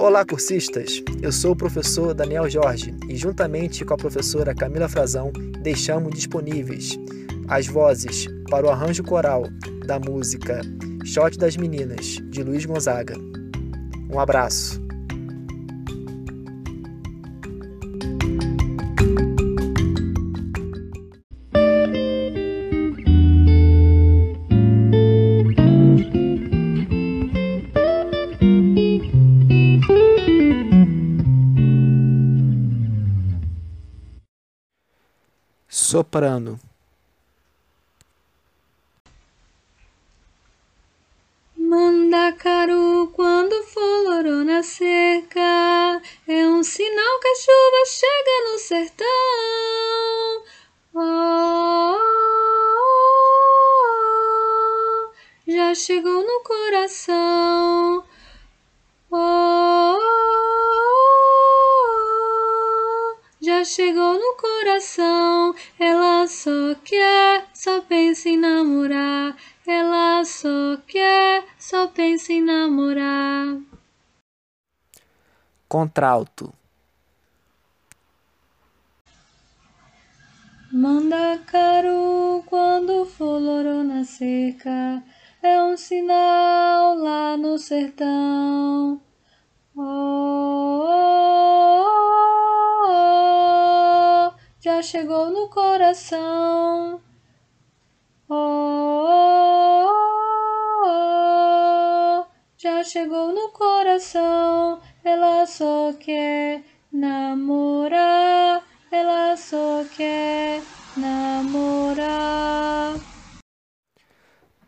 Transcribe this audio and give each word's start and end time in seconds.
Olá, 0.00 0.24
cursistas! 0.24 1.02
Eu 1.20 1.30
sou 1.30 1.52
o 1.52 1.56
professor 1.56 2.14
Daniel 2.14 2.48
Jorge 2.48 2.96
e, 3.06 3.14
juntamente 3.14 3.84
com 3.84 3.92
a 3.92 3.98
professora 3.98 4.54
Camila 4.54 4.88
Frazão, 4.88 5.30
deixamos 5.60 6.14
disponíveis 6.14 6.98
as 7.48 7.66
vozes 7.66 8.26
para 8.48 8.64
o 8.64 8.70
arranjo 8.70 9.04
coral 9.04 9.44
da 9.84 10.00
música 10.00 10.62
Shot 11.04 11.36
das 11.36 11.54
Meninas, 11.54 12.18
de 12.30 12.42
Luiz 12.42 12.64
Gonzaga. 12.64 13.14
Um 14.10 14.18
abraço! 14.18 14.80
Soprano 35.90 36.56
Mandacaru, 41.56 43.10
quando 43.12 43.64
florou 43.64 44.44
na 44.44 44.62
cerca, 44.62 45.40
é 46.28 46.46
um 46.46 46.62
sinal 46.62 47.20
que 47.20 47.28
a 47.28 47.34
chuva 47.34 47.84
chega 47.86 48.34
no 48.46 48.58
sertão. 48.58 49.06
Oh, 50.94 51.00
oh, 51.74 52.30
oh, 55.06 55.52
já 55.52 55.74
chegou 55.74 56.24
no 56.24 56.40
coração. 56.44 57.89
Já 63.60 63.64
chegou 63.64 64.14
no 64.14 64.36
coração. 64.36 65.54
Ela 65.78 66.26
só 66.26 66.74
quer, 66.82 67.46
só 67.52 67.82
pensa 67.82 68.28
em 68.28 68.38
namorar. 68.38 69.36
Ela 69.66 70.24
só 70.24 70.78
quer, 70.86 71.44
só 71.58 71.86
pensa 71.88 72.32
em 72.32 72.42
namorar. 72.42 73.58
Contralto. 75.68 76.52
Mandacaru, 80.72 82.42
quando 82.46 83.04
florou 83.04 83.84
na 83.84 84.04
cerca, 84.04 85.02
é 85.42 85.62
um 85.62 85.76
sinal 85.76 86.94
lá 86.96 87.36
no 87.36 87.58
sertão. 87.58 89.00
Já 94.80 94.82
chegou 94.82 95.30
no 95.30 95.48
coração. 95.48 97.02
já 102.56 102.82
chegou 102.84 103.34
no 103.34 103.50
coração. 103.50 104.80
Ela 105.04 105.44
só 105.44 105.92
quer 106.00 106.62
namorar, 106.90 108.64
ela 108.90 109.36
só 109.36 109.84
quer 109.94 110.62
namorar. 110.96 112.94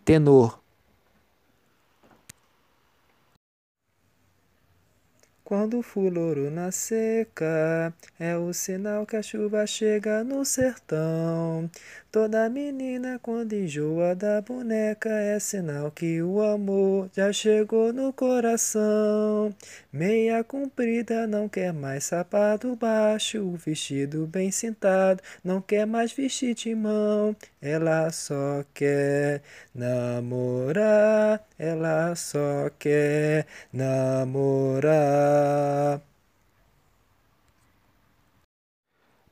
Tenor. 0.05 0.62
Quando 5.53 5.81
o 5.81 5.83
fuloro 5.83 6.51
na 6.51 6.73
seca, 6.73 7.93
é 8.19 8.35
o 8.39 8.55
sinal 8.55 9.05
que 9.05 9.17
a 9.17 9.23
chuva 9.23 9.67
chega 9.67 10.25
no 10.25 10.47
sertão. 10.47 11.71
Toda 12.11 12.49
menina, 12.49 13.19
quando 13.23 13.53
enjoa 13.55 14.15
da 14.15 14.41
boneca, 14.41 15.11
é 15.11 15.39
sinal 15.39 15.91
que 15.91 16.23
o 16.23 16.43
amor 16.43 17.11
já 17.15 17.33
chegou 17.33 17.93
no 17.93 18.15
coração. 18.15 19.55
Meia 19.93 20.43
comprida, 20.43 21.27
não 21.27 21.49
quer 21.49 21.73
mais 21.73 22.05
sapato 22.05 22.75
baixo, 22.77 23.53
vestido 23.53 24.27
bem 24.27 24.51
cintado, 24.51 25.23
não 25.45 25.61
quer 25.61 25.87
mais 25.87 26.13
vestir 26.13 26.55
de 26.55 26.75
mão. 26.75 27.37
Ela 27.61 28.11
só 28.11 28.65
quer 28.75 29.43
namorar, 29.75 31.43
ela 31.59 32.15
só 32.15 32.71
quer 32.79 33.47
namorar. 33.73 35.42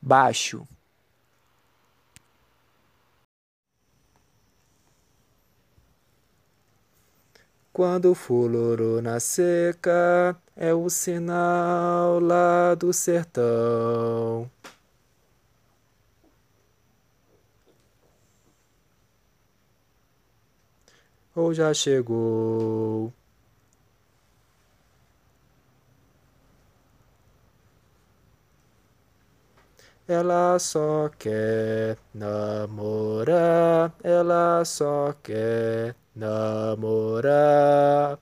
Baixo. 0.01 0.67
Quando 7.73 8.11
o 8.11 8.15
fuloro 8.15 9.01
na 9.01 9.19
seca, 9.19 10.35
é 10.55 10.73
o 10.73 10.89
sinal 10.89 12.19
lá 12.19 12.75
do 12.75 12.91
sertão. 12.91 14.49
Ou 21.35 21.53
já 21.53 21.73
chegou? 21.73 23.13
Ela 30.07 30.59
só 30.59 31.09
quer 31.17 31.97
namorar, 32.13 33.93
ela 34.03 34.63
só 34.65 35.13
quer 35.23 35.95
namorar. 36.15 38.19